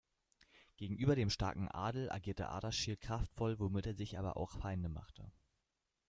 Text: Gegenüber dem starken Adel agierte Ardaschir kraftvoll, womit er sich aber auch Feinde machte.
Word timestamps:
Gegenüber 0.77 1.15
dem 1.15 1.29
starken 1.29 1.67
Adel 1.69 2.09
agierte 2.11 2.49
Ardaschir 2.49 2.97
kraftvoll, 2.97 3.59
womit 3.59 3.85
er 3.85 3.93
sich 3.93 4.17
aber 4.17 4.35
auch 4.35 4.49
Feinde 4.49 4.89
machte. 4.89 5.31